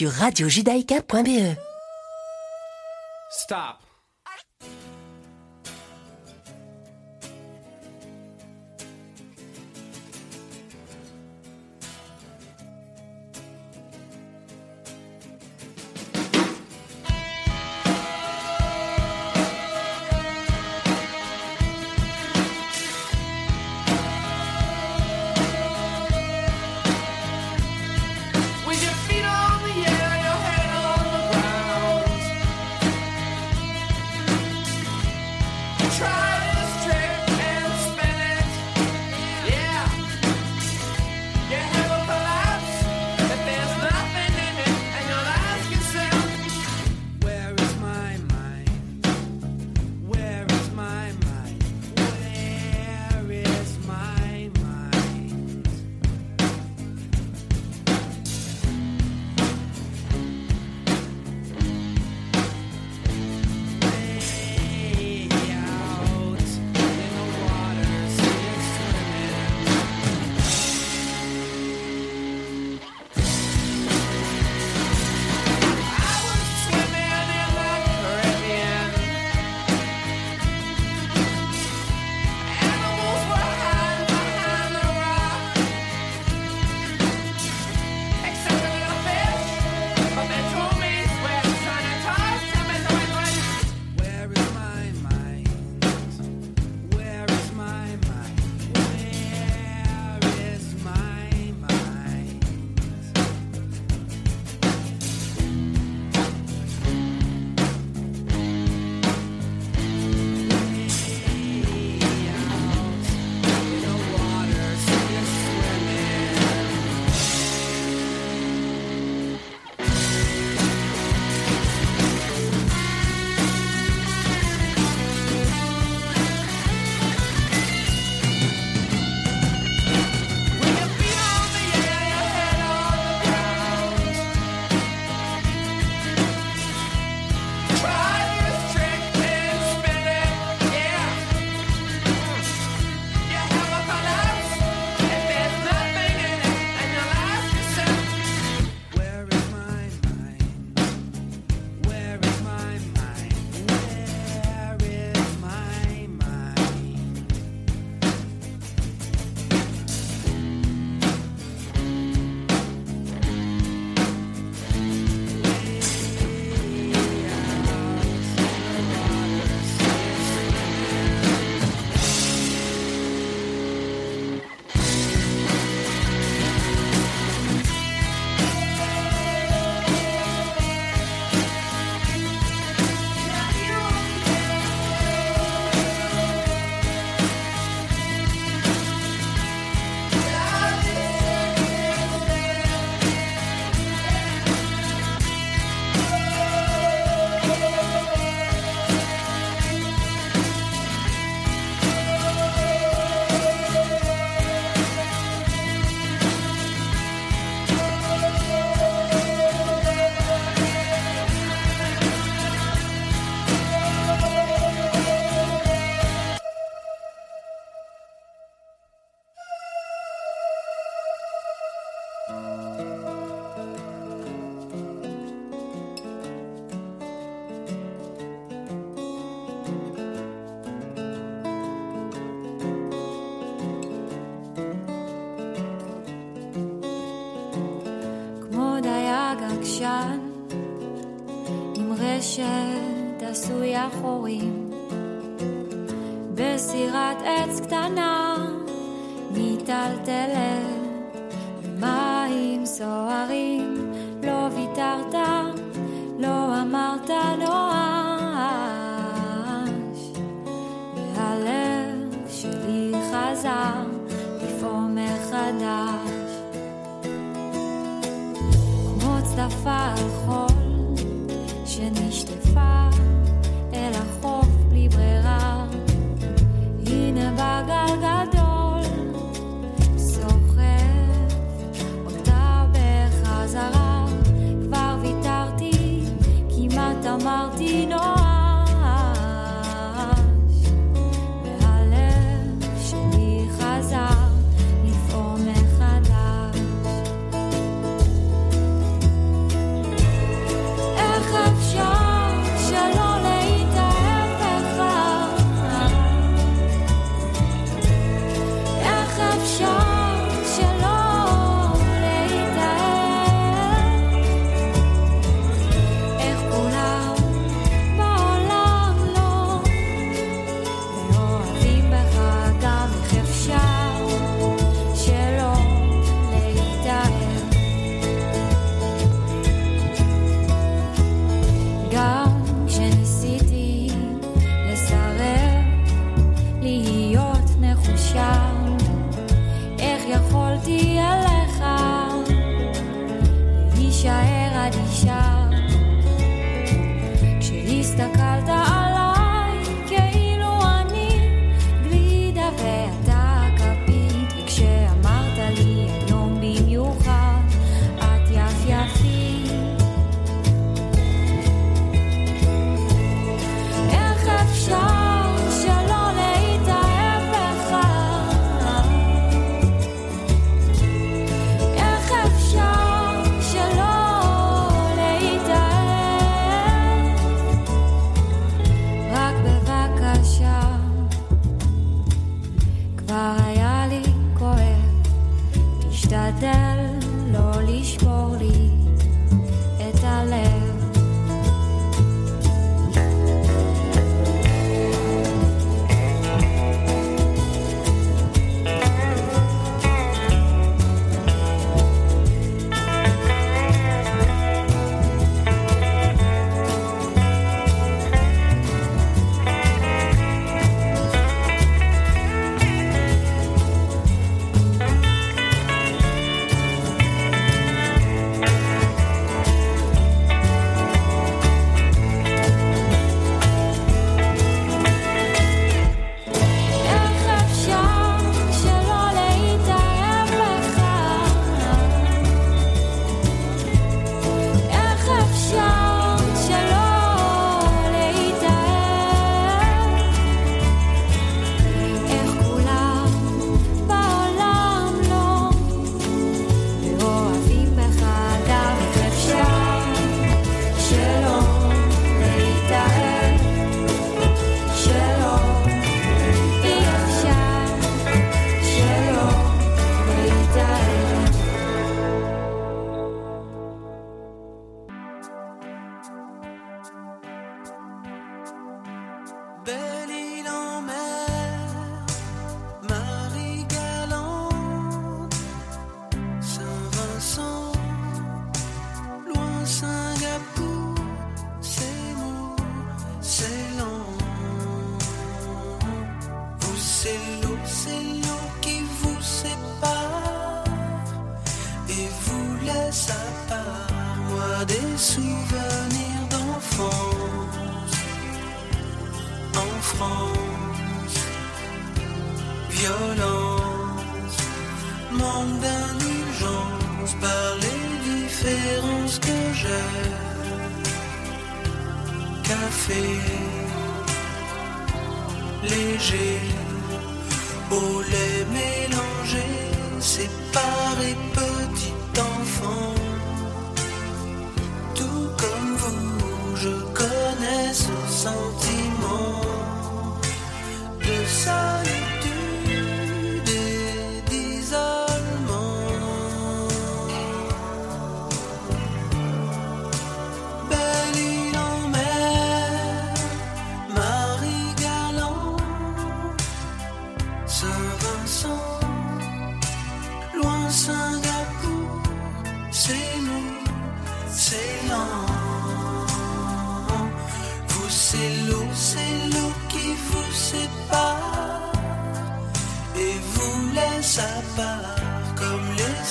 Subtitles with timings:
[0.00, 1.56] sur radiojudaïka.be.
[3.28, 3.89] Stop.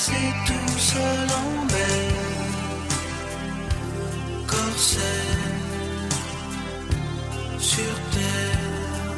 [0.01, 2.11] C'est tout seul en mer,
[4.47, 6.13] corsaire
[7.59, 9.13] sur terre,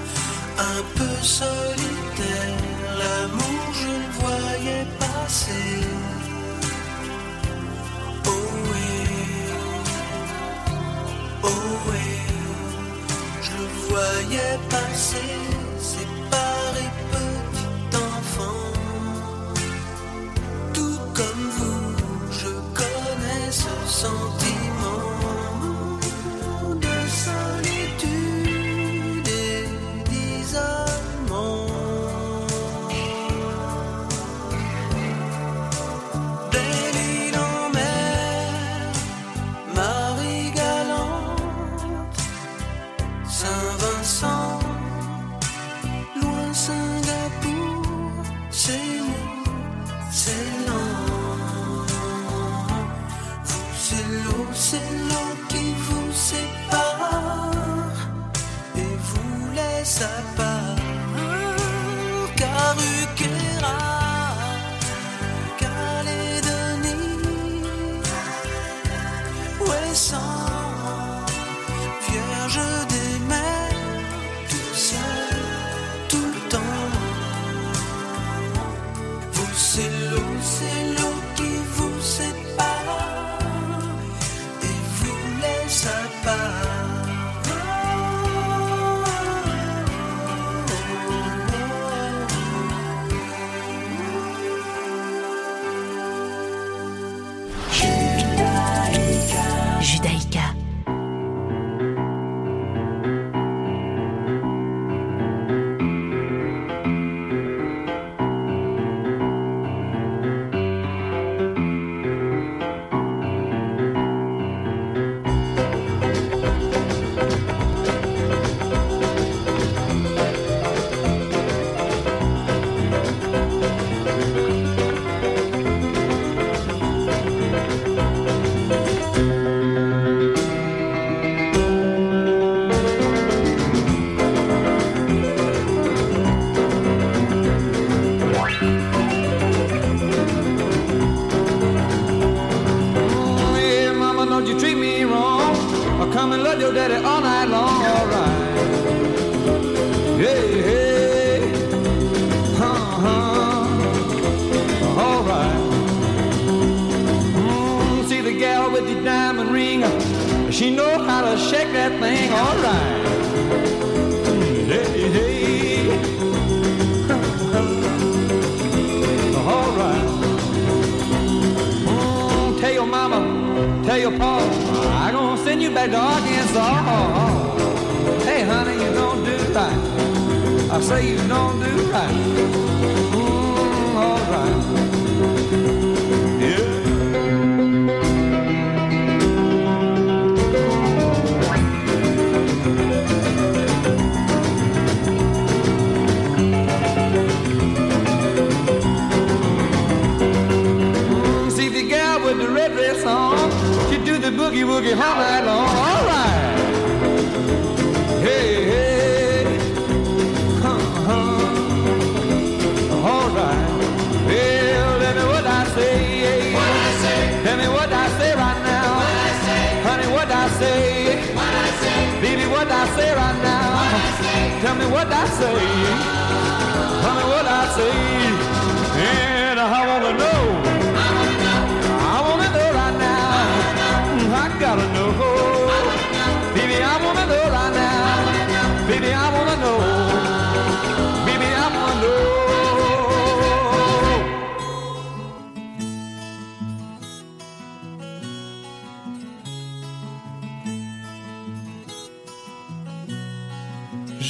[0.57, 2.57] un peu solitaire,
[2.99, 5.80] l'amour je le voyais passer.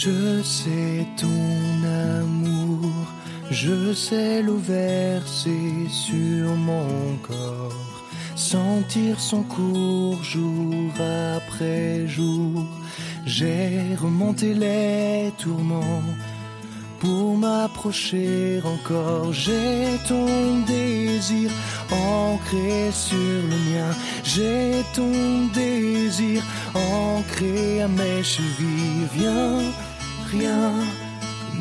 [0.03, 1.27] Je sais ton
[2.19, 2.89] amour,
[3.51, 4.59] je sais l'eau
[5.89, 7.90] sur mon corps
[8.51, 10.91] sentir son cours jour
[11.37, 12.65] après jour.
[13.25, 16.03] J'ai remonté les tourments
[16.99, 19.31] pour m'approcher encore.
[19.31, 20.27] J'ai ton
[20.67, 21.49] désir
[21.91, 23.91] ancré sur le mien.
[24.31, 25.13] J'ai ton
[25.53, 29.07] désir ancré à mes chevilles.
[29.15, 29.59] Viens,
[30.29, 30.71] rien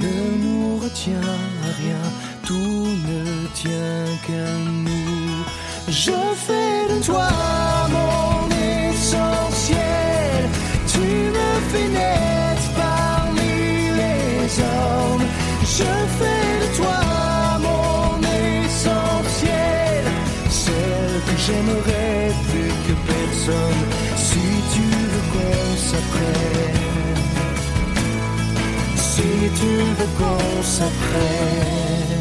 [0.05, 1.37] ne nous retient
[1.81, 2.05] rien.
[2.47, 3.23] Tout ne
[3.61, 4.49] tient qu'à
[4.87, 5.20] nous.
[5.91, 6.13] Je
[6.47, 7.29] fais de toi
[7.91, 8.49] mon
[8.93, 9.79] essentiel.
[10.87, 15.27] Tu me fais naître parmi les hommes.
[15.63, 17.01] Je fais de toi
[17.59, 20.05] mon essentiel.
[20.49, 23.83] Celle que j'aimerais plus que personne.
[24.15, 27.19] Si tu veux qu'on s'apprenne.
[28.97, 32.20] Si tu veux qu'on s'apprenne.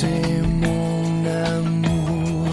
[0.00, 1.24] Sais mon
[1.56, 2.46] amour,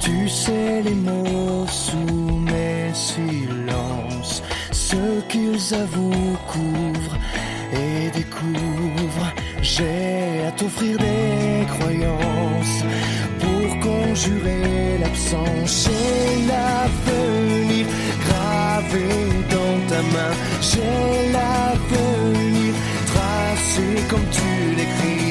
[0.00, 7.18] tu sais les mots sous mes silences, ce qu'ils avouent couvrent
[7.84, 9.32] et découvrent.
[9.60, 12.78] J'ai à t'offrir des croyances
[13.42, 15.72] pour conjurer l'absence.
[15.82, 17.86] J'ai l'avenir
[18.26, 19.08] gravé
[19.54, 20.34] dans ta main.
[20.68, 22.72] J'ai l'avenir
[23.12, 25.25] tracé comme tu l'écris.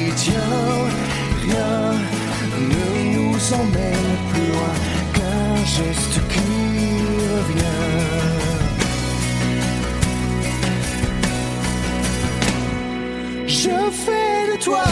[3.48, 4.74] Nous emmène plus loin
[5.12, 6.40] qu'un geste qui
[7.34, 7.82] revient.
[13.46, 14.84] Je fais de toi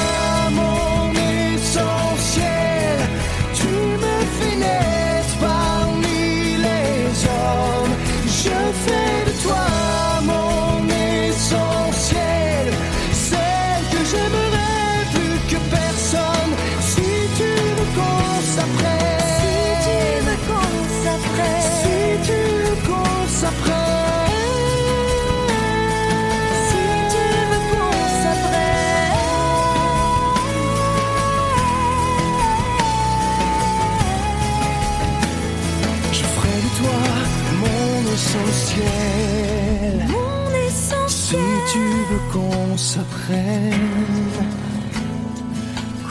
[41.74, 43.72] tu veux qu'on s'apprenne,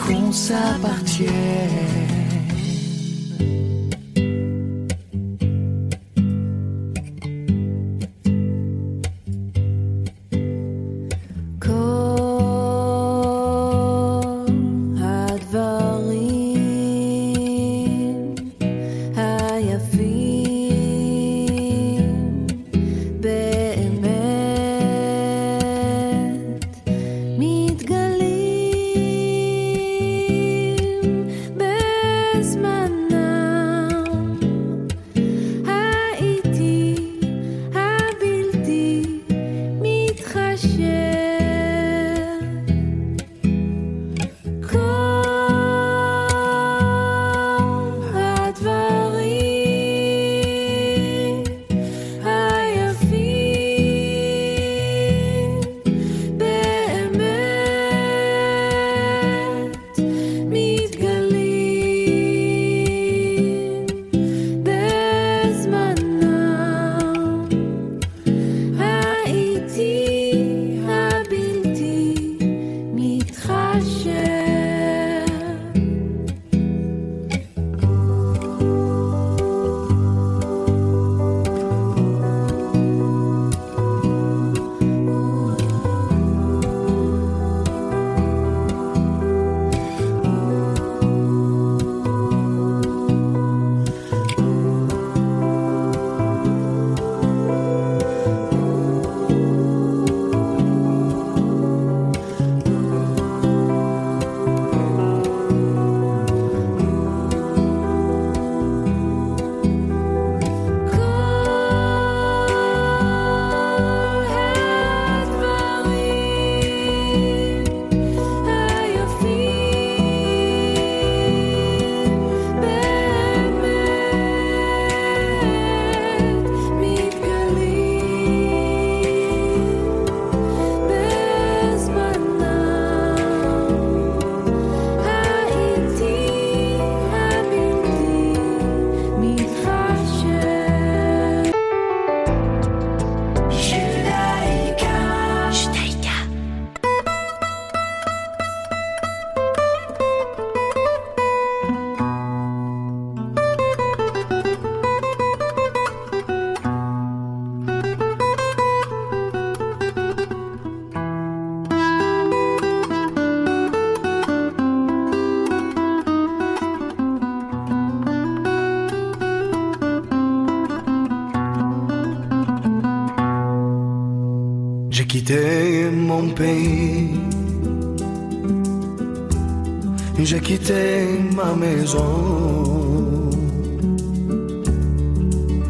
[0.06, 2.13] qu'on s'appartienne.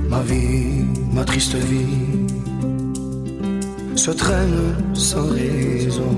[0.10, 2.28] Ma vie, ma triste vie
[3.96, 6.16] se traîne sans raison.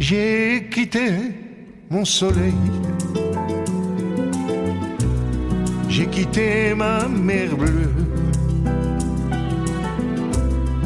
[0.00, 1.10] J'ai quitté
[1.88, 2.54] mon soleil.
[5.88, 7.92] J'ai quitté ma mer bleue.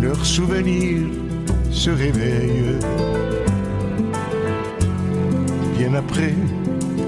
[0.02, 1.08] Leurs souvenirs
[1.70, 3.21] se réveillent.
[5.94, 6.34] Après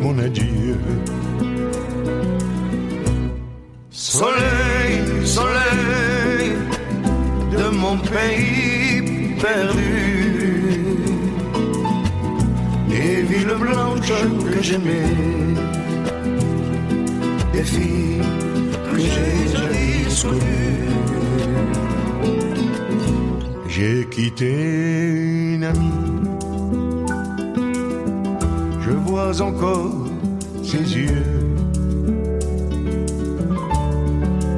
[0.03, 0.77] mon adieu.
[3.90, 6.53] Soleil, soleil
[7.51, 10.85] de mon pays perdu.
[12.90, 14.12] Les villes blanches
[14.53, 15.14] que j'aimais,
[17.55, 18.23] les filles
[18.90, 20.90] que j'ai jadis connues.
[23.66, 24.53] J'ai quitté
[25.55, 26.13] une amie.
[29.33, 29.95] Encore
[30.63, 31.25] ses yeux.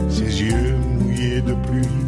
[0.08, 2.02] Ses yeux mouillés de pluie.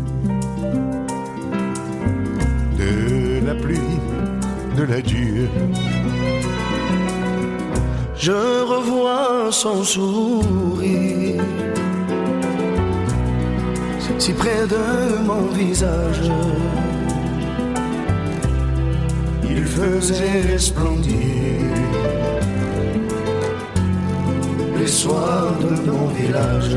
[2.77, 3.99] De la pluie,
[4.77, 5.49] de l'adieu.
[8.17, 11.43] Je revois son sourire
[14.19, 16.31] si près de mon visage.
[19.49, 21.28] Il faisait resplendir
[24.89, 26.77] soirs de mon village.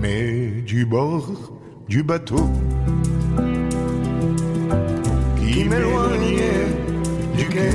[0.00, 1.28] Mais du bord
[1.88, 2.48] du bateau
[5.36, 6.68] qui m'éloignait
[7.36, 7.70] du quai.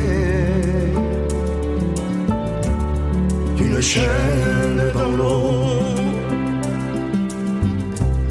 [3.60, 5.52] Une chaîne dans l'eau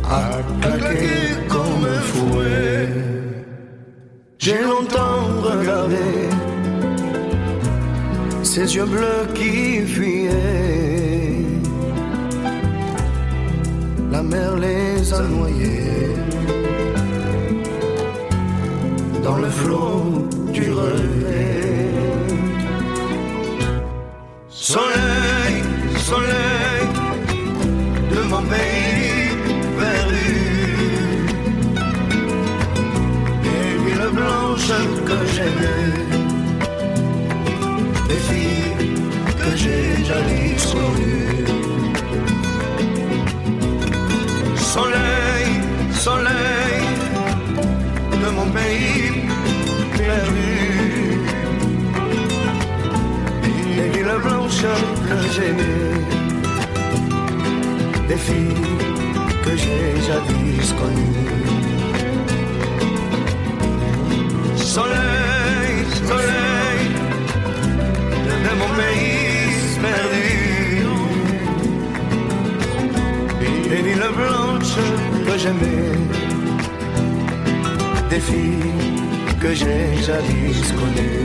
[0.05, 1.17] a claqué
[1.49, 2.89] comme un fouet.
[4.39, 6.34] J'ai longtemps regardé
[8.55, 11.43] ses yeux bleus qui fuyaient.
[14.13, 16.15] La mer les a noyés
[19.25, 21.91] dans le flot du relais.
[24.49, 25.57] Soleil,
[26.11, 26.87] soleil
[28.13, 29.31] de mon pays
[29.81, 30.31] perdu.
[33.45, 35.93] Des villes blanches que j'aimais,
[38.09, 38.44] des filles
[39.57, 41.47] j'ai jadis connues.
[44.57, 45.51] Soleil,
[45.93, 46.85] soleil
[48.23, 49.13] de mon pays
[49.97, 50.53] perdu.
[53.77, 54.73] Des villes blanches
[55.09, 55.95] que j'aimais,
[58.09, 58.77] des filles
[59.45, 61.33] que j'ai jadis connues.
[64.57, 65.77] Soleil,
[66.09, 66.85] soleil
[68.47, 69.14] de mon pays
[73.95, 74.77] Villes blanches
[75.25, 75.93] que j'aimais,
[78.11, 81.25] des filles que j'ai jadis connues.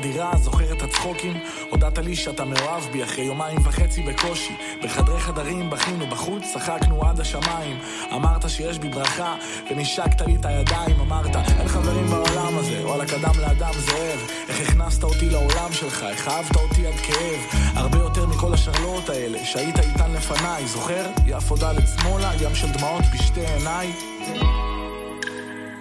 [0.00, 0.36] הדירה?
[0.36, 1.40] זוכר את הצחוקים?
[1.70, 4.56] הודעת לי שאתה מאוהב בי אחרי יומיים וחצי בקושי.
[4.84, 7.78] בחדרי חדרים בכינו בחוץ, צחקנו עד השמיים.
[8.14, 9.34] אמרת שיש בי ברכה,
[9.70, 11.00] ונשקת לי את הידיים.
[11.00, 14.20] אמרת, אין חברים בעולם הזה, וואלה קדם לאדם זאב.
[14.48, 17.60] איך הכנסת אותי לעולם שלך, איך אהבת אותי עד כאב.
[17.74, 20.66] הרבה יותר מכל השרלואות האלה, שהיית איתן לפניי.
[20.66, 21.06] זוכר?
[21.26, 23.92] יפו דלת שמאלה, ים של דמעות בשתי עיניי.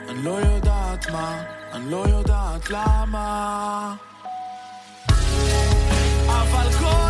[0.10, 3.95] אני לא יודעת מה, אני לא יודעת למה.
[6.27, 7.09] אבל כל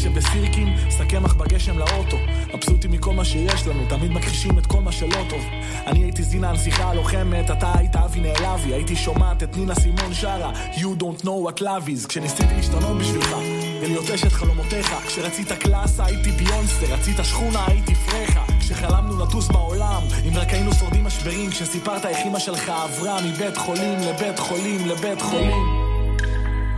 [0.00, 2.16] רחובות על הדשא בסירקין, שק קמח בגשם לאוטו.
[2.54, 5.44] מבסוטים מכל מה שיש לנו, תמיד מכחישים את כל מה שלא טוב.
[5.86, 10.52] אני הייתי זינה הנסיכה הלוחמת, אתה היית אבי נעלבי, הייתי שומעת את נינה סימון שרה,
[10.74, 13.36] You don't know what love is, כשניסיתי להשתנות בשבילך,
[13.82, 20.36] ולהיות אשת חלומותיך, כשרצית קלאסה הייתי ביונסטר, רצית שכונה הייתי פרחה, כשחלמנו לטוס בעולם, אם
[20.36, 25.80] רק היינו שורדים משברים, כשסיפרת איך אמא שלך עברה מבית חולים לבית חולים לבית חולים.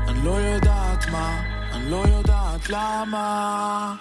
[0.09, 1.52] אני לא יודעת מה,
[1.93, 3.95] לא יודעת למה.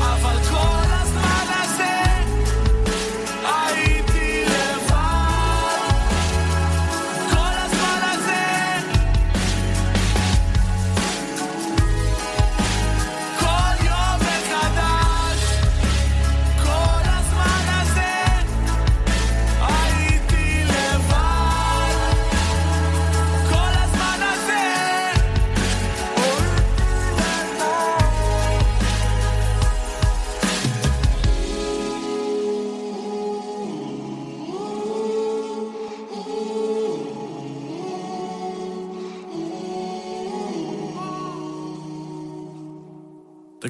[0.00, 1.94] אבל כל הזמן הזה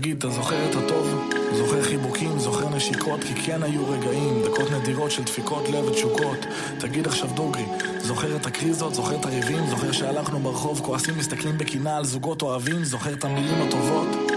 [0.04, 1.30] תגיד, אתה זוכר את הטוב?
[1.52, 6.46] זוכר חיבוקים, זוכר נשיקות, כי כן היו רגעים, דקות נדירות של דפיקות לב ותשוקות.
[6.78, 7.64] תגיד עכשיו דוגרי,
[7.98, 12.84] זוכר את הקריזות, זוכר את הריבים, זוכר שהלכנו ברחוב, כועסים, מסתכלים בקנאה על זוגות אוהבים,
[12.84, 14.33] זוכר את המילים הטובות?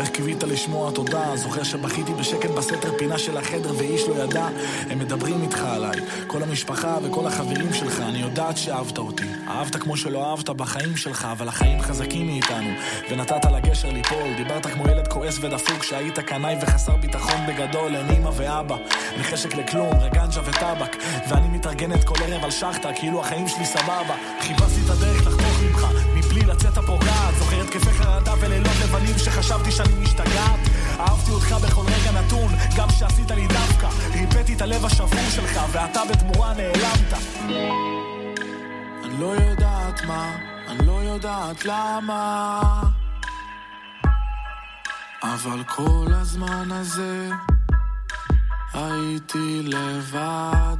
[0.00, 4.48] איך קיווית לשמוע תודה, זוכר שבכיתי בשקט בסתר פינה של החדר ואיש לא ידע,
[4.90, 9.96] הם מדברים איתך עליי, כל המשפחה וכל החברים שלך, אני יודעת שאהבת אותי, אהבת כמו
[9.96, 12.70] שלא אהבת בחיים שלך, אבל החיים חזקים מאיתנו,
[13.10, 18.30] ונתת לגשר ליפול, דיברת כמו ילד כועס ודפוק, שהיית קנאי וחסר ביטחון בגדול, אין אמא
[18.36, 18.76] ואבא,
[19.12, 20.96] אין חשק לכלום, רגנג'ה וטבק,
[21.28, 25.39] ואני מתארגנת כל ערב על שחטה, כאילו החיים שלי סבבה, חיפשתי את הדרך לחתוך
[31.52, 36.54] אותך בכל רגע נתון, גם שעשית לי דווקא ריפאתי את הלב השבור שלך, ואתה בתמורה
[36.54, 37.12] נעלמת
[39.04, 40.36] אני לא יודעת מה,
[40.68, 42.82] אני לא יודעת למה.
[45.22, 47.30] אבל כל הזמן הזה
[48.74, 50.76] הייתי לבד.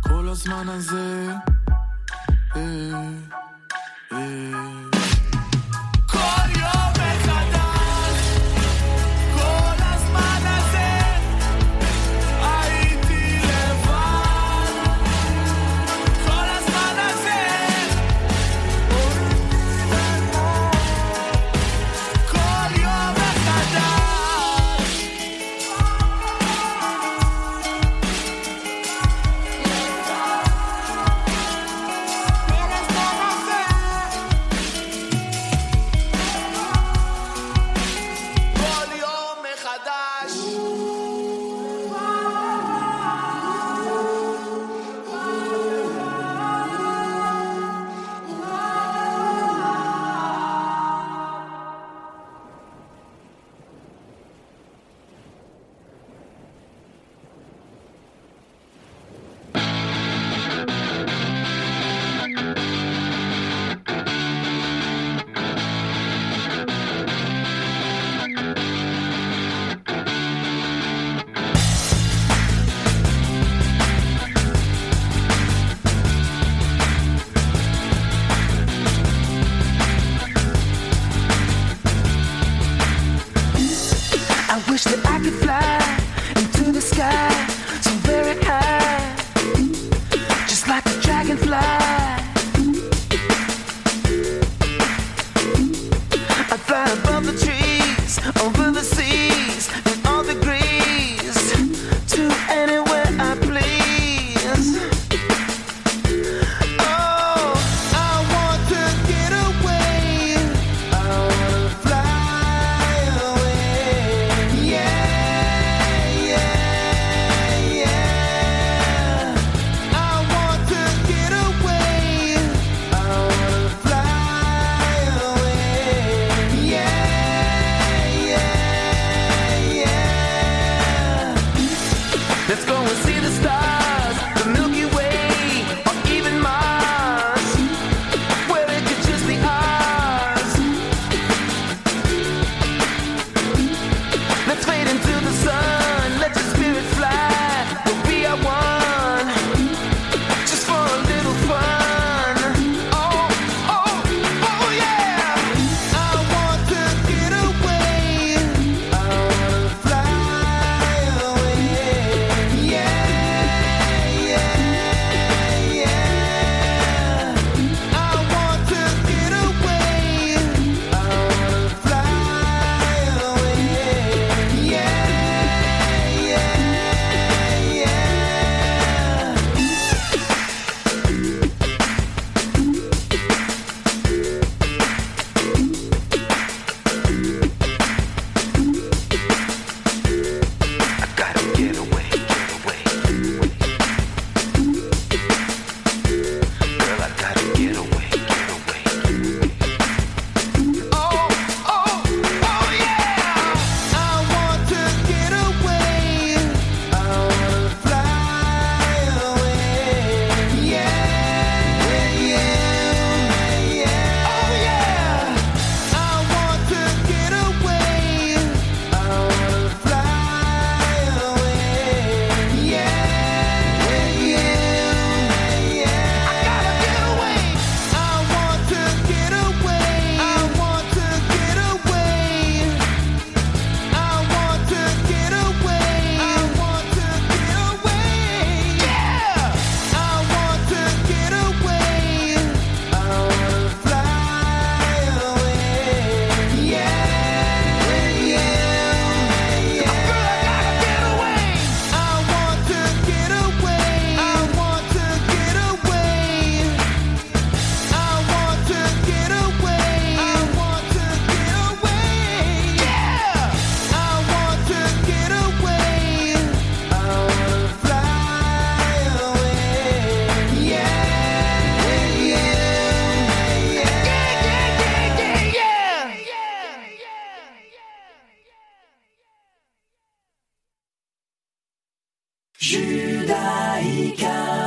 [0.00, 1.28] כל הזמן הזה,
[2.56, 2.60] אה,
[4.12, 4.69] אה.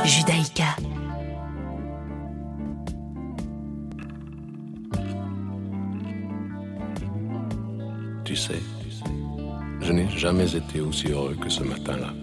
[0.04, 0.76] Judaïka.
[8.24, 8.54] Tu sais,
[9.82, 12.14] je n'ai jamais été aussi heureux que ce matin-là.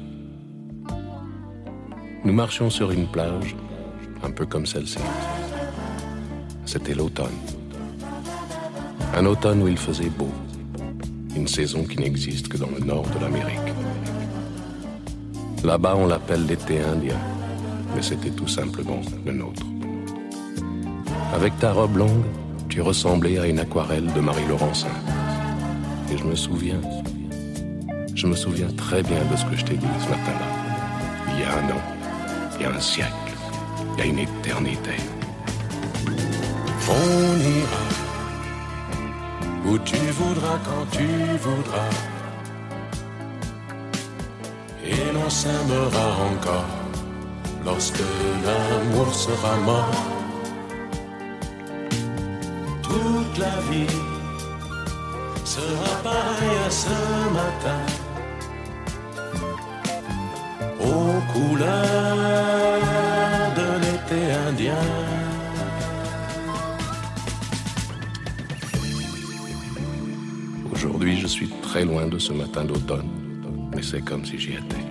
[2.23, 3.55] Nous marchions sur une plage,
[4.23, 4.97] un peu comme celle-ci.
[6.65, 7.37] C'était l'automne.
[9.15, 10.31] Un automne où il faisait beau.
[11.35, 13.70] Une saison qui n'existe que dans le nord de l'Amérique.
[15.63, 17.19] Là-bas, on l'appelle l'été indien,
[17.95, 19.61] mais c'était tout simplement le nôtre.
[21.35, 22.25] Avec ta robe longue,
[22.67, 24.87] tu ressemblais à une aquarelle de Marie Laurencin.
[26.11, 26.81] Et je me souviens,
[28.15, 30.47] je me souviens très bien de ce que je t'ai dit ce matin-là.
[31.33, 31.81] Il y a un an,
[32.55, 33.11] il y a un siècle,
[33.93, 34.97] il y a une éternité.
[36.89, 37.85] On ira
[39.67, 41.05] où tu voudras quand tu
[41.39, 42.10] voudras.
[45.31, 46.75] S'aimera encore
[47.65, 48.03] lorsque
[48.45, 50.05] l'amour sera mort.
[52.83, 53.97] Toute la vie
[55.45, 56.97] sera pareille à ce
[57.39, 57.81] matin.
[60.89, 62.79] Aux couleurs
[63.59, 64.85] de l'été indien.
[70.73, 73.09] Aujourd'hui, je suis très loin de ce matin d'automne,
[73.73, 74.90] mais c'est comme si j'y étais.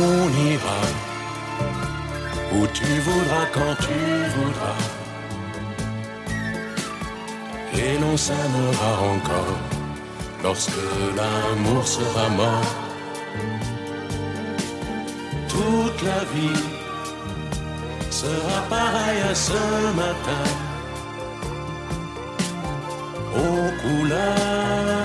[0.00, 0.80] On ira
[2.52, 3.98] où tu voudras quand tu
[4.36, 4.80] voudras.
[7.74, 9.58] Et l'on s'aimera encore
[10.44, 10.84] lorsque
[11.16, 12.74] l'amour sera mort.
[15.48, 16.64] Toute la vie
[18.10, 19.62] sera pareille à ce
[19.96, 20.44] matin
[23.34, 24.97] aux couleurs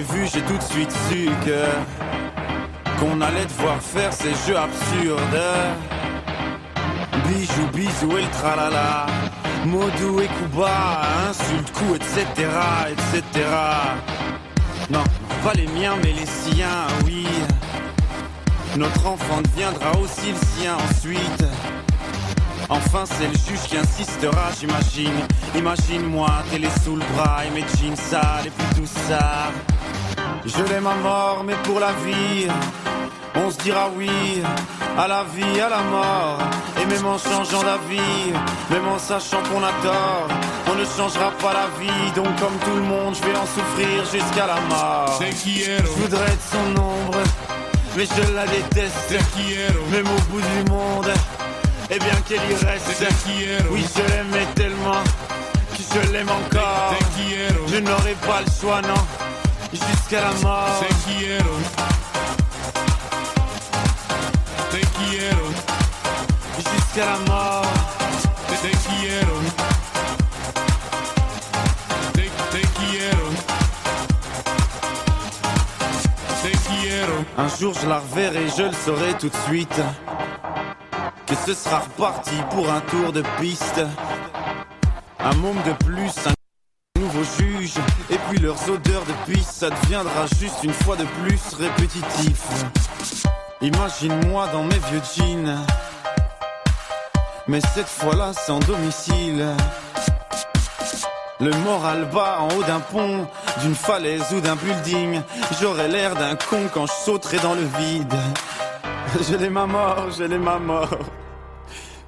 [0.00, 1.64] l'ai vu, j'ai tout de suite su que
[2.98, 5.42] qu'on allait devoir faire ces jeux absurdes.
[7.26, 9.06] Bijou, bisou et le tralala.
[9.66, 12.48] Modou et Kuba, insulte, coup, etc.,
[12.90, 13.46] etc.
[14.90, 15.04] Non,
[15.44, 17.26] pas les miens, mais les siens, oui.
[18.76, 21.44] Notre enfant deviendra aussi le sien ensuite.
[22.68, 25.26] Enfin, c'est le juge qui insistera, j'imagine.
[25.56, 29.50] Imagine-moi, télé sous le bras et mes jeans sales et puis tout ça.
[30.56, 32.48] Je l'aime à mort, mais pour la vie,
[33.36, 34.42] on se dira oui
[34.98, 36.38] à la vie, à la mort.
[36.80, 38.32] Et même en changeant d'avis,
[38.70, 40.28] même en sachant qu'on a tort,
[40.70, 42.12] on ne changera pas la vie.
[42.14, 45.20] Donc, comme tout le monde, je vais en souffrir jusqu'à la mort.
[45.20, 47.18] Je voudrais être son ombre,
[47.96, 49.14] mais je la déteste.
[49.92, 51.10] Même au bout du monde,
[51.90, 53.04] et bien qu'elle y reste.
[53.70, 55.02] Oui, je l'aimais tellement
[55.74, 56.94] que je l'aime encore.
[57.68, 59.02] Je n'aurai pas le choix, non,
[59.72, 60.84] jusqu'à la mort.
[66.56, 67.66] Jusqu'à la mort.
[68.62, 69.36] Te quiero.
[72.12, 73.26] Te, te quiero.
[76.42, 77.24] Te quiero.
[77.38, 79.80] Un jour je la reverrai, je le saurai tout de suite.
[81.26, 83.80] Que ce sera reparti pour un tour de piste.
[85.20, 87.24] Un môme de plus, un nouveau
[87.62, 92.42] Et puis leurs odeurs de piste, ça deviendra juste une fois de plus répétitif.
[93.60, 95.58] Imagine-moi dans mes vieux jeans.
[97.46, 99.44] Mais cette fois-là, sans domicile.
[101.38, 103.26] Le moral bas en haut d'un pont,
[103.62, 105.20] d'une falaise ou d'un building.
[105.60, 108.14] J'aurais l'air d'un con quand je sauterai dans le vide.
[109.28, 110.88] Je l'ai ma mort, je l'ai ma mort.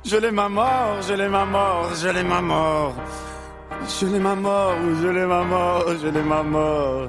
[0.04, 2.94] Je l'ai ma mort, je l'ai ma mort, je l'ai ma mort.
[3.88, 7.08] Je l'ai ma mort, je l'ai ma mort, je l'ai ma mort.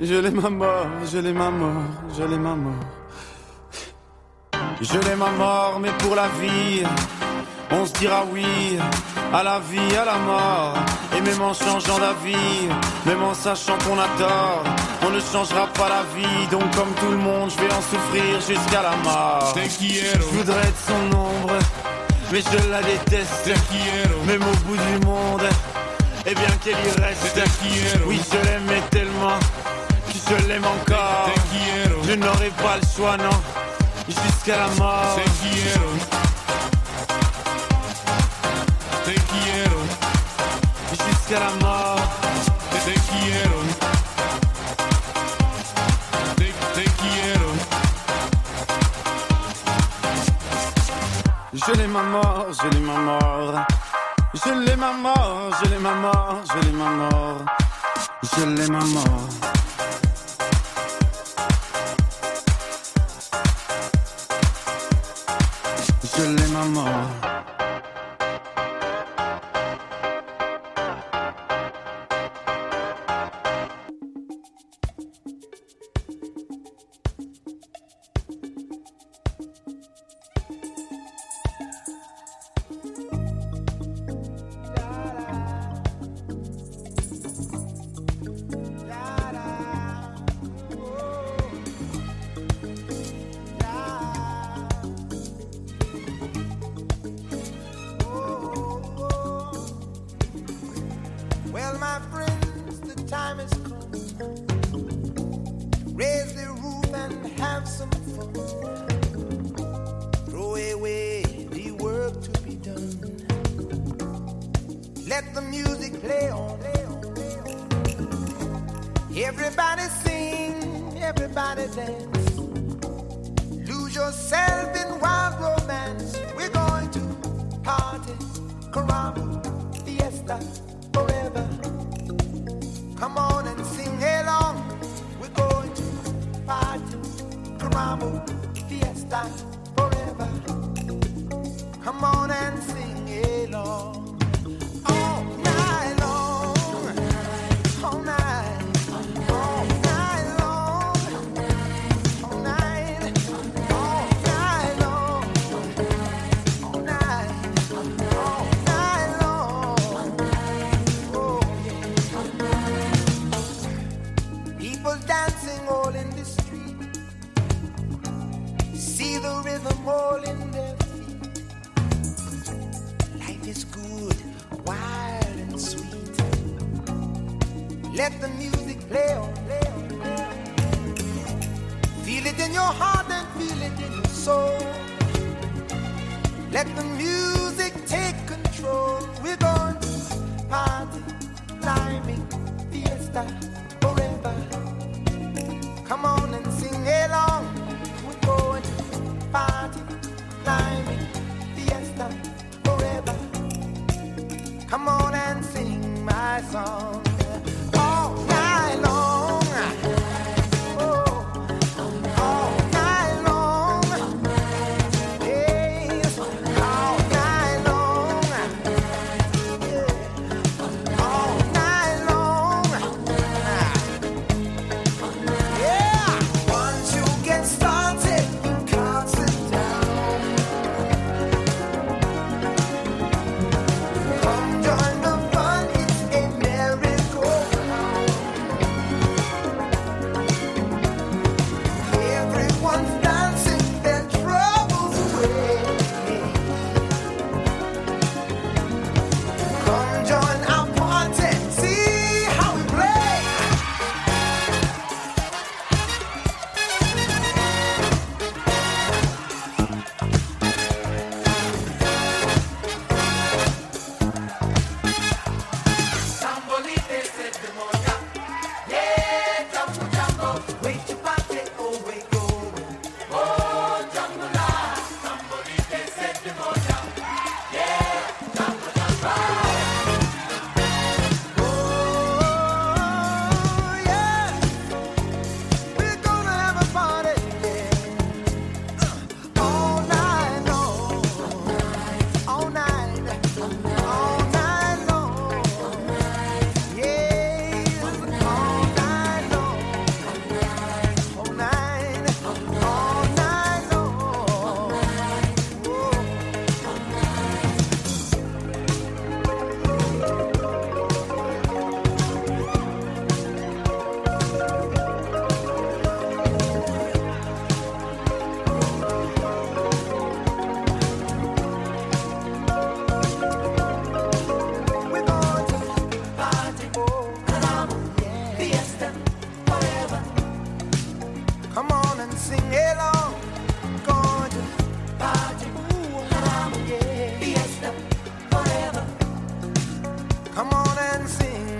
[0.00, 1.82] Je l'ai ma mort, je l'ai ma mort,
[2.16, 2.84] je l'ai ma mort.
[4.80, 6.84] Je l'ai ma mort, mais pour la vie,
[7.70, 8.78] on se dira oui
[9.32, 10.74] à la vie, à la mort.
[11.16, 12.68] Et même en changeant d'avis,
[13.06, 14.62] même en sachant qu'on a tort,
[15.04, 16.46] on ne changera pas la vie.
[16.50, 19.52] Donc, comme tout le monde, je vais en souffrir jusqu'à la mort.
[19.56, 21.58] Je voudrais être son ombre,
[22.30, 23.50] mais je la déteste.
[24.26, 25.42] Même au bout du monde,
[26.28, 27.40] et bien qu'elle y reste.
[28.06, 29.38] Oui, je l'aimais tellement
[30.06, 31.30] que je l'aime encore.
[32.06, 33.38] Je n'aurai pas le choix, non,
[34.08, 35.18] jusqu'à la mort.
[40.90, 42.00] Jusqu'à la mort.
[42.84, 43.60] Te quiero.
[46.36, 47.50] Te, te quiero.
[51.52, 53.66] Je l'ai ma mort, je l'ai ma mort.
[54.34, 57.44] Je l'ai ma mort, je l'ai ma mort, je l'ai ma mort.
[58.22, 59.28] Je l'ai ma mort.
[66.14, 67.57] Je l'ai ma mort.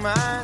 [0.09, 0.38] mind.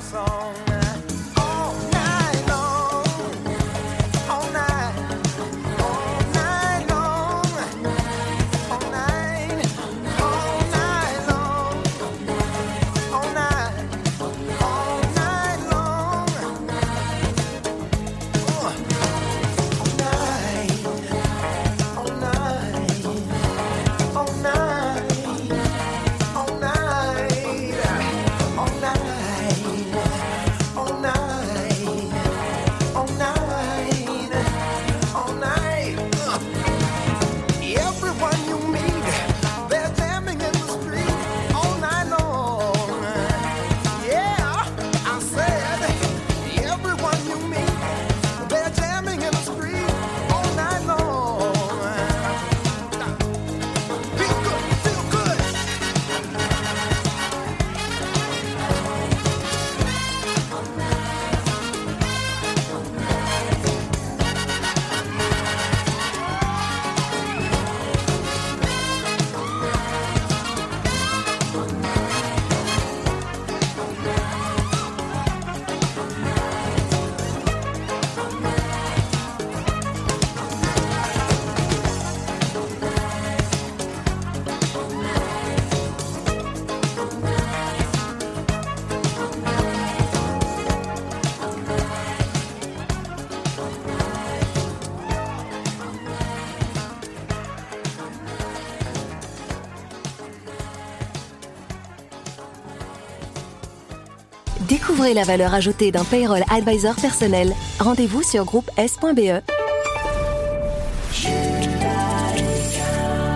[105.12, 107.52] La valeur ajoutée d'un payroll advisor personnel.
[107.78, 109.42] Rendez-vous sur groupe S.be.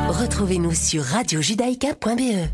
[0.09, 2.49] Retrouvez-nous sur radiojudaïka.be.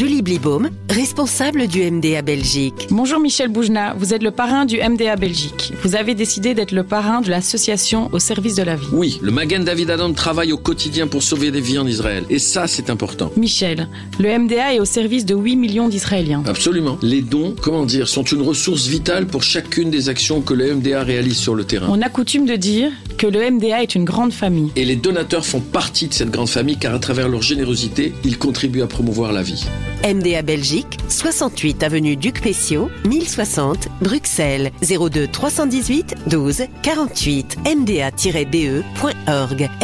[0.00, 2.86] Julie Blibaum, responsable du MDA Belgique.
[2.90, 5.74] Bonjour Michel Boujna, vous êtes le parrain du MDA Belgique.
[5.82, 8.86] Vous avez décidé d'être le parrain de l'association au service de la vie.
[8.94, 12.24] Oui, le Magen David Adam travaille au quotidien pour sauver des vies en Israël.
[12.30, 13.30] Et ça, c'est important.
[13.36, 13.88] Michel,
[14.18, 16.44] le MDA est au service de 8 millions d'Israéliens.
[16.46, 16.96] Absolument.
[17.02, 21.02] Les dons, comment dire, sont une ressource vitale pour chacune des actions que le MDA
[21.02, 21.88] réalise sur le terrain.
[21.90, 22.90] On a coutume de dire
[23.20, 24.72] que le MDA est une grande famille.
[24.76, 28.38] Et les donateurs font partie de cette grande famille car à travers leur générosité, ils
[28.38, 29.66] contribuent à promouvoir la vie.
[30.02, 38.80] MDA Belgique, 68 avenue Duc Pessiot, 1060 Bruxelles, 02 318 12 48 mda-be.org.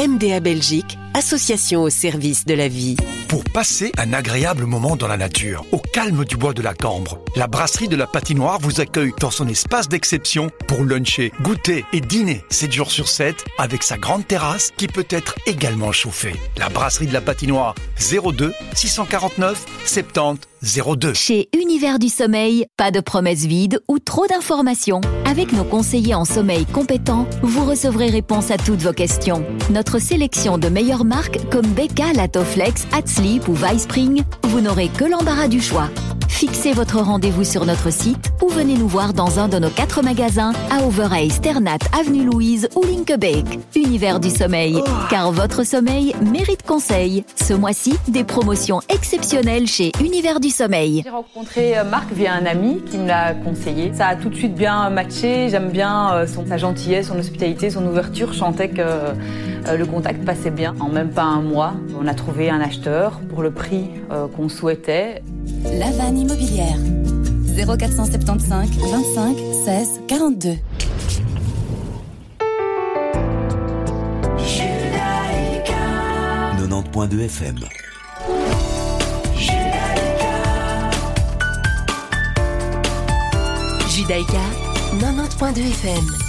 [0.09, 2.95] MDA Belgique, association au service de la vie.
[3.29, 7.19] Pour passer un agréable moment dans la nature, au calme du bois de la Cambre,
[7.37, 12.03] la brasserie de la patinoire vous accueille dans son espace d'exception pour luncher, goûter et
[12.03, 16.37] dîner 7 jours sur 7 avec sa grande terrasse qui peut être également chauffée.
[16.59, 21.13] La brasserie de la patinoire 02 649 70 02.
[21.15, 25.01] Chez Univers du Sommeil, pas de promesses vides ou trop d'informations.
[25.25, 29.45] Avec nos conseillers en sommeil compétents, vous recevrez réponse à toutes vos questions.
[29.71, 35.49] Notre sélection de meilleures marques comme Becca, Latoflex, Hatsleep ou Vispring, vous n'aurez que l'embarras
[35.49, 35.91] du choix.
[36.29, 40.03] Fixez votre rendez-vous sur notre site ou venez nous voir dans un de nos quatre
[40.03, 43.59] magasins à Overay, Sternat, Avenue Louise ou Linkebeek.
[43.75, 47.25] Univers du sommeil, car votre sommeil mérite conseil.
[47.37, 51.03] Ce mois-ci, des promotions exceptionnelles chez Univers du sommeil.
[51.05, 53.93] J'ai rencontré euh, Marc via un ami qui me l'a conseillé.
[53.95, 55.49] Ça a tout de suite bien matché.
[55.49, 58.33] J'aime bien euh, sa gentillesse, son hospitalité, son ouverture.
[58.33, 58.83] Je sentais que
[59.75, 60.75] le contact passait bien.
[60.81, 64.49] En même pas un mois, on a trouvé un acheteur pour le prix euh, qu'on
[64.49, 65.23] souhaitait.
[65.65, 66.77] La vanne immobilière.
[67.57, 70.51] 0475 25 16 42.
[76.59, 77.57] 90.2 FM.
[83.89, 84.43] Judaïka,
[85.01, 86.26] 90.2 FM.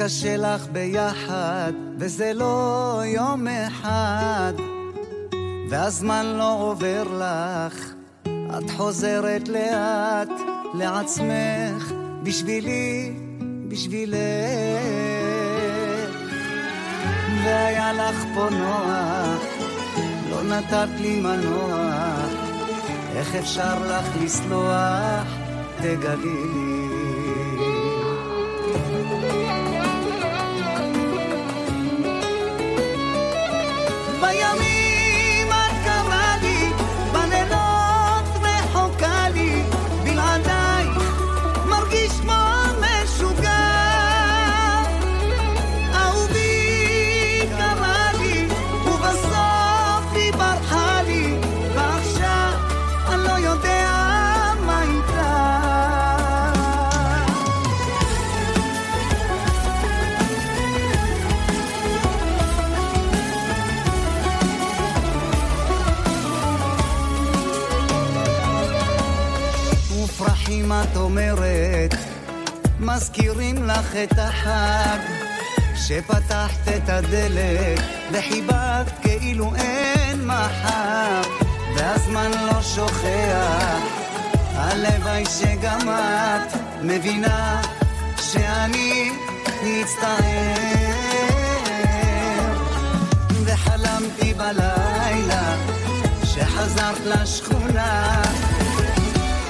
[0.00, 4.52] קשה לך ביחד, וזה לא יום אחד,
[5.70, 7.92] והזמן לא עובר לך,
[8.58, 10.28] את חוזרת לאט
[10.74, 11.92] לעצמך,
[12.22, 13.12] בשבילי,
[13.68, 14.18] בשבילך.
[17.44, 19.42] והיה לך פה נוח,
[20.30, 22.32] לא נתת לי מנוח,
[23.16, 25.26] איך אפשר לך לסלוח,
[25.80, 26.67] תגלי לי.
[72.98, 74.98] מזכירים לך את החג
[75.74, 77.80] שפתחת את הדלת
[78.12, 81.20] וחיבקת כאילו אין מחר
[81.76, 83.82] והזמן לא שוכח.
[84.54, 87.62] הלוואי שגם את מבינה
[88.16, 89.12] שאני
[89.64, 90.18] מצטער.
[93.44, 95.56] וחלמתי בלילה
[96.24, 98.22] שחזרת לשכונה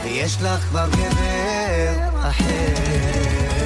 [0.04, 2.07] ויש לך כבר גבר.
[2.24, 3.57] ahead.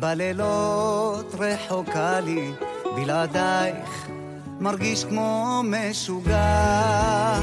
[0.00, 2.52] בלילות רחוקה לי,
[2.94, 4.08] בלעדייך
[4.60, 7.38] מרגיש כמו משוגע.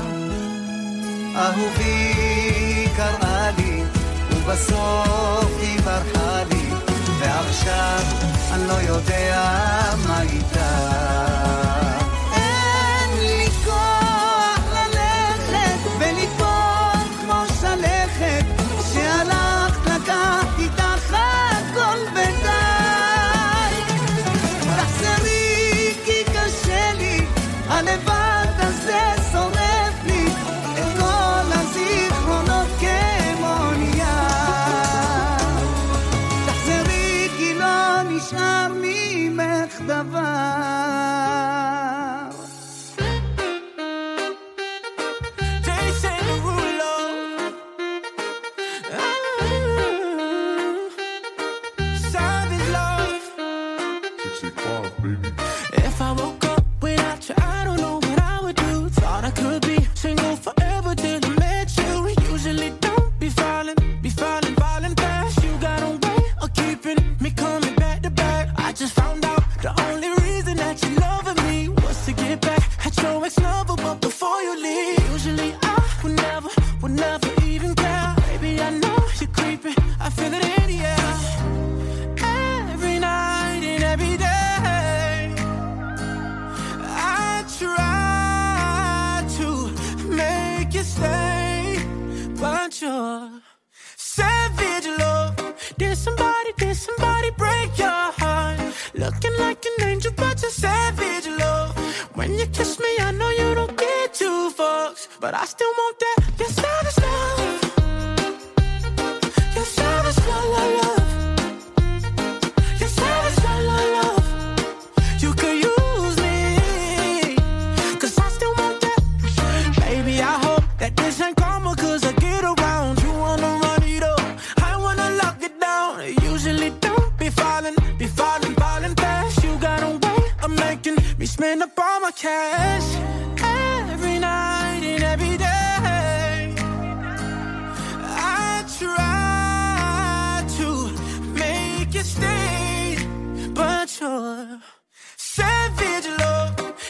[1.35, 3.83] אהובי קראה לי,
[4.31, 6.69] ובסוף היא ברחה לי,
[7.19, 8.03] ועכשיו
[8.53, 9.45] אני לא יודע
[10.07, 11.36] מה איתה.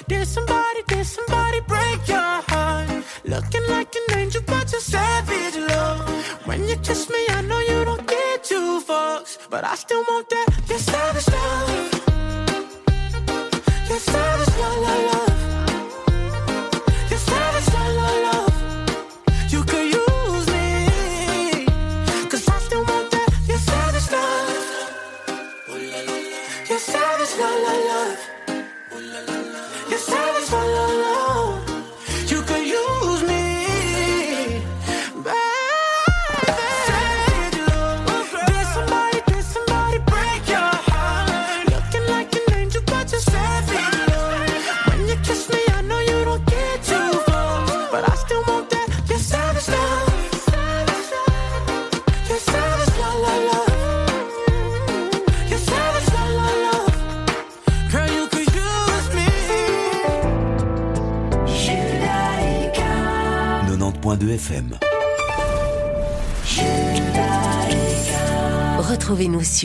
[0.07, 3.03] Did somebody, did somebody break your heart?
[3.25, 6.47] Looking like an angel, but you're savage love.
[6.47, 10.29] When you kiss me, I know you don't get two fucks, but I still want
[10.29, 11.66] that, that savage love.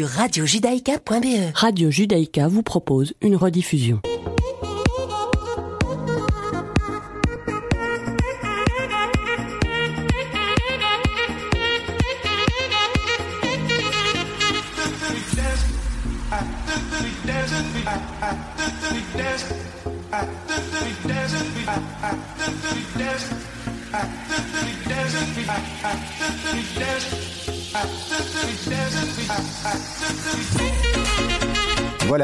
[0.05, 1.53] radiojudaïka.be.
[1.55, 4.01] Radio Judaïka vous propose une rediffusion.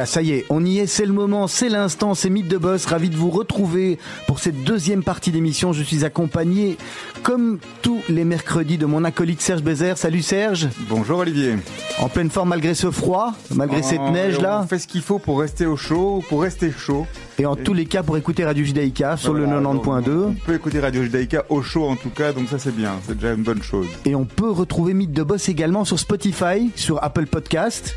[0.08, 2.86] Ça y est, on y est, c'est le moment, c'est l'instant, c'est Mythe de Boss,
[2.86, 5.72] ravi de vous retrouver pour cette deuxième partie d'émission.
[5.74, 6.78] Je suis accompagné,
[7.22, 9.98] comme tous les mercredis, de mon acolyte Serge Bézère.
[9.98, 10.68] Salut Serge.
[10.88, 11.56] Bonjour Olivier.
[12.00, 14.62] En pleine forme malgré ce froid, malgré cette Oh, neige là.
[14.64, 17.06] On fait ce qu'il faut pour rester au chaud, pour rester chaud.
[17.38, 20.10] Et en tous les cas, pour écouter Radio Judaïka sur Voilà, le donc, 90.2.
[20.10, 23.14] On peut écouter Radio Judaïka au chaud en tout cas, donc ça c'est bien, c'est
[23.16, 23.86] déjà une bonne chose.
[24.06, 27.94] Et on peut retrouver Mythe de Boss également sur Spotify, sur Apple Podcast.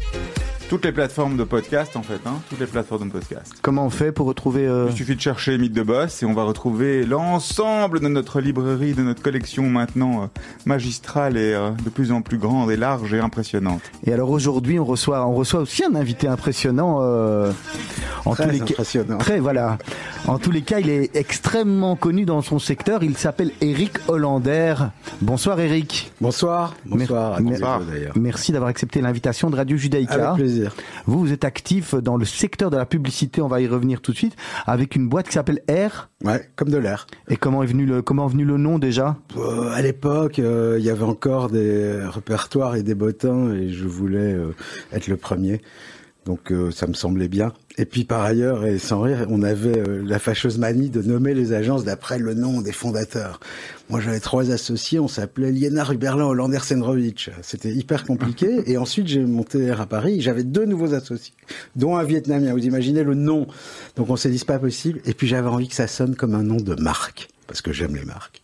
[0.71, 3.51] Toutes les plateformes de podcast en fait, hein, toutes les plateformes de podcast.
[3.61, 6.33] Comment on fait pour retrouver euh, Il suffit de chercher Mythe de Boss et on
[6.33, 10.25] va retrouver l'ensemble de notre librairie, de notre collection maintenant euh,
[10.65, 13.81] magistrale et euh, de plus en plus grande et large et impressionnante.
[14.05, 16.99] Et alors aujourd'hui, on reçoit, on reçoit aussi un invité impressionnant.
[17.01, 17.51] euh,
[18.23, 19.17] en Très tous les cas- impressionnant.
[19.17, 19.77] Très voilà.
[20.27, 23.03] En tous les cas, il est extrêmement connu dans son secteur.
[23.03, 24.75] Il s'appelle Eric Hollander.
[25.21, 26.11] Bonsoir Eric.
[26.21, 26.75] Bonsoir.
[26.85, 27.33] Bonsoir.
[27.33, 28.13] à tous les deux, d'ailleurs.
[28.15, 30.13] Merci d'avoir accepté l'invitation de Radio Judaïka.
[30.13, 30.60] Avec plaisir.
[31.05, 33.41] Vous, vous êtes actif dans le secteur de la publicité.
[33.41, 34.35] On va y revenir tout de suite
[34.65, 36.09] avec une boîte qui s'appelle Air.
[36.23, 37.07] Ouais, comme de l'air.
[37.29, 39.17] Et comment est venu le comment est venu le nom déjà?
[39.37, 43.87] Euh, à l'époque, euh, il y avait encore des répertoires et des bottins et je
[43.87, 44.53] voulais euh,
[44.91, 45.61] être le premier.
[46.25, 47.51] Donc euh, ça me semblait bien.
[47.77, 51.33] Et puis par ailleurs, et sans rire, on avait euh, la fâcheuse manie de nommer
[51.33, 53.39] les agences d'après le nom des fondateurs.
[53.89, 57.31] Moi j'avais trois associés, on s'appelait Liena Ruberlin Hollander Senrovich.
[57.41, 58.61] C'était hyper compliqué.
[58.71, 61.33] et ensuite j'ai monté à Paris, j'avais deux nouveaux associés,
[61.75, 62.53] dont un Vietnamien.
[62.53, 63.47] Vous imaginez le nom.
[63.95, 65.01] Donc on s'est dit c'est pas possible.
[65.05, 67.95] Et puis j'avais envie que ça sonne comme un nom de marque, parce que j'aime
[67.95, 68.43] les marques.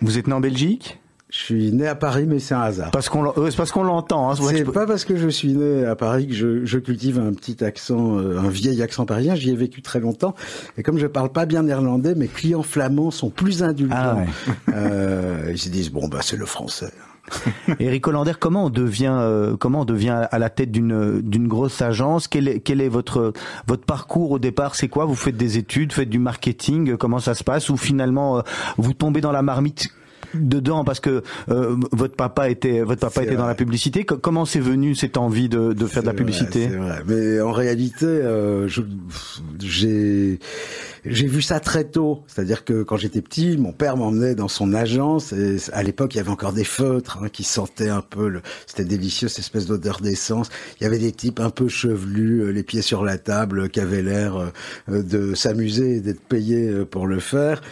[0.00, 0.98] Vous êtes né en Belgique?
[1.30, 2.90] Je suis né à Paris, mais c'est un hasard.
[2.90, 4.30] Parce qu'on euh, c'est parce qu'on l'entend.
[4.30, 4.34] hein.
[4.34, 7.34] C'est peux- pas parce que je suis né à Paris que je, je cultive un
[7.34, 9.34] petit accent, euh, un vieil accent parisien.
[9.34, 10.34] J'y ai vécu très longtemps.
[10.78, 13.94] Et comme je parle pas bien néerlandais, mes clients flamands sont plus indulgents.
[13.98, 14.16] Ah
[14.74, 16.92] Euh, ils se disent bon bah c'est le français.
[17.78, 21.82] Eric Hollander, comment on devient, euh, comment on devient à la tête d'une d'une grosse
[21.82, 22.26] agence?
[22.26, 23.34] Quel est, quel est votre
[23.66, 24.74] votre parcours au départ?
[24.76, 25.04] C'est quoi?
[25.04, 27.68] Vous faites des études, faites du marketing Comment ça se passe?
[27.68, 28.42] Ou finalement euh,
[28.78, 29.88] vous tombez dans la marmite
[30.34, 34.04] dedans parce que euh, votre papa était votre papa était dans la publicité.
[34.04, 36.66] Co- Comment c'est venu cette envie de, de faire de la publicité?
[36.68, 37.02] vrai.
[37.06, 38.68] Mais en réalité, euh,
[39.60, 40.38] j'ai
[41.04, 42.22] j'ai vu ça très tôt.
[42.26, 46.18] C'est-à-dire que quand j'étais petit, mon père m'emmenait dans son agence et à l'époque, il
[46.18, 48.28] y avait encore des feutres hein, qui sentaient un peu.
[48.28, 48.42] Le...
[48.66, 50.48] C'était délicieux, cette espèce d'odeur d'essence.
[50.80, 53.68] Il y avait des types un peu chevelus, euh, les pieds sur la table, euh,
[53.68, 54.36] qui avaient l'air
[54.90, 57.62] euh, de s'amuser et d'être payés pour le faire.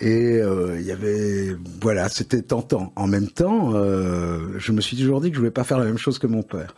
[0.00, 2.92] Et euh, il y avait, voilà, c'était tentant.
[2.96, 5.86] En même temps, euh, je me suis toujours dit que je voulais pas faire la
[5.86, 6.74] même chose que mon père.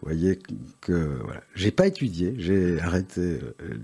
[0.00, 0.40] Vous voyez
[0.80, 3.38] que voilà, j'ai pas étudié, j'ai arrêté euh,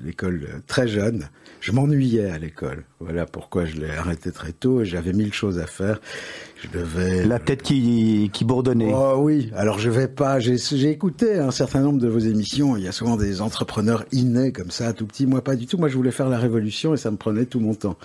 [0.04, 1.28] l'école très jeune.
[1.60, 2.82] Je m'ennuyais à l'école.
[2.98, 6.00] Voilà pourquoi je l'ai arrêté très tôt et j'avais mille choses à faire.
[6.56, 8.92] Je devais La tête qui qui bourdonnait.
[8.92, 10.40] Oh oui, alors je vais pas.
[10.40, 12.76] J'ai j'ai écouté un certain nombre de vos émissions.
[12.76, 15.24] Il y a souvent des entrepreneurs innés comme ça, tout petit.
[15.26, 15.78] Moi, pas du tout.
[15.78, 17.96] Moi, je voulais faire la révolution et ça me prenait tout mon temps.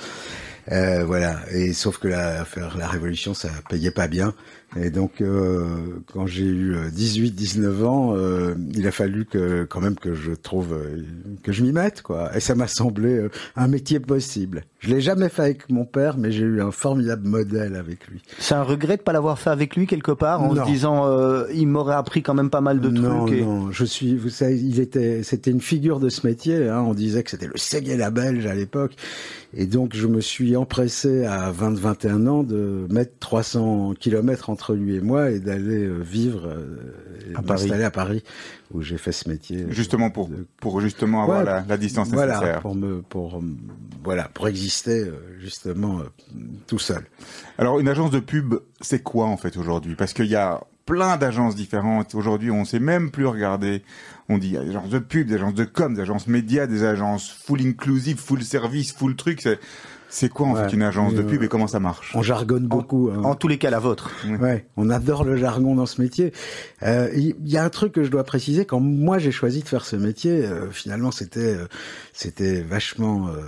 [0.72, 1.39] Euh, voilà.
[1.51, 4.34] Et sauf que la, faire la révolution, ça payait pas bien.
[4.76, 9.95] Et donc, euh, quand j'ai eu 18-19 ans, euh, il a fallu que, quand même,
[9.95, 11.03] que je trouve, euh,
[11.43, 12.36] que je m'y mette, quoi.
[12.36, 14.64] Et ça m'a semblé euh, un métier possible.
[14.84, 18.21] Je l'ai jamais fait avec mon père, mais j'ai eu un formidable modèle avec lui.
[18.38, 21.45] C'est un regret de pas l'avoir fait avec lui quelque part, en se disant, euh,
[21.53, 23.41] il m'aurait appris quand même pas mal de non, trucs.
[23.41, 26.67] Non, je suis, vous savez, il était, c'était une figure de ce métier.
[26.67, 28.93] Hein, on disait que c'était le Ségué la Belge à l'époque,
[29.55, 34.97] et donc je me suis empressé à 20-21 ans de mettre 300 kilomètres entre lui
[34.97, 38.21] et moi et d'aller euh, vivre euh, et À m'installer à Paris,
[38.74, 39.65] où j'ai fait ce métier.
[39.69, 42.59] Justement pour, pour justement avoir Ouais, la, la distance voilà, nécessaire.
[42.61, 43.41] pour me, pour, euh,
[44.03, 46.03] voilà, pour exister euh, justement euh,
[46.67, 47.05] tout seul.
[47.57, 49.95] Alors, une agence de pub, c'est quoi en fait aujourd'hui?
[49.95, 52.13] Parce qu'il y a plein d'agences différentes.
[52.15, 53.84] Aujourd'hui, on sait même plus regarder.
[54.28, 56.28] On dit il y a des agences de pub, des agences de com, des agences
[56.28, 59.47] médias, des agences full inclusive, full service, full truc.
[60.16, 62.11] C'est, quoi en Ouais, fait une agence de euh, pub et comment ça marche?
[62.16, 63.09] On jargonne beaucoup.
[63.11, 63.24] hein.
[63.24, 64.11] En tous les cas, la vôtre.
[64.39, 66.32] Ouais, on adore le jargon dans ce métier.
[66.84, 68.66] Euh, Il y a un truc que je dois préciser.
[68.66, 71.66] Quand moi j'ai choisi de faire ce métier, euh, finalement c'était euh,
[72.14, 73.41] c'était vachement euh,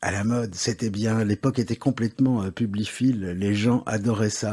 [0.00, 0.54] à la mode.
[0.54, 1.24] C'était bien.
[1.24, 3.34] L'époque était complètement euh, publiphile.
[3.36, 4.48] Les gens adoraient ça.